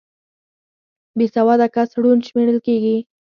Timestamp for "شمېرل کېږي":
2.27-2.97